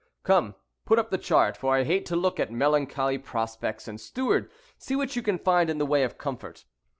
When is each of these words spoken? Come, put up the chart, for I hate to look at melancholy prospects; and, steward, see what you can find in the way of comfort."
Come, 0.23 0.55
put 0.83 0.97
up 0.97 1.11
the 1.11 1.19
chart, 1.19 1.55
for 1.55 1.75
I 1.75 1.83
hate 1.83 2.07
to 2.07 2.15
look 2.15 2.39
at 2.39 2.51
melancholy 2.51 3.19
prospects; 3.19 3.87
and, 3.87 4.01
steward, 4.01 4.49
see 4.79 4.95
what 4.95 5.15
you 5.15 5.21
can 5.21 5.37
find 5.37 5.69
in 5.69 5.77
the 5.77 5.85
way 5.85 6.01
of 6.01 6.17
comfort." 6.17 6.65